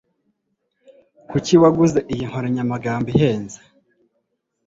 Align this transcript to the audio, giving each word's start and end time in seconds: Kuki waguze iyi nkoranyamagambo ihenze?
Kuki 1.29 1.53
waguze 1.61 1.99
iyi 2.13 2.23
nkoranyamagambo 2.29 3.07
ihenze? 3.13 3.59